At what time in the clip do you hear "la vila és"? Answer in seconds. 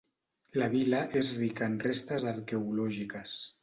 0.61-1.31